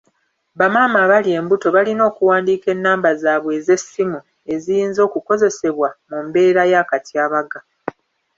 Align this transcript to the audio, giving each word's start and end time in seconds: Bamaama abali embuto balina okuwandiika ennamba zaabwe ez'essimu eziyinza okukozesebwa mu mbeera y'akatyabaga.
Bamaama 0.59 0.97
abali 1.05 1.29
embuto 1.39 1.67
balina 1.75 2.01
okuwandiika 2.11 2.67
ennamba 2.75 3.09
zaabwe 3.21 3.51
ez'essimu 3.59 4.19
eziyinza 4.53 5.01
okukozesebwa 5.07 5.89
mu 6.09 6.17
mbeera 6.25 6.61
y'akatyabaga. 6.71 7.59